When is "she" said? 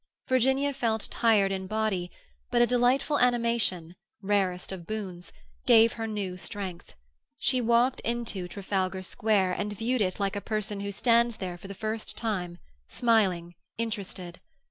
7.37-7.61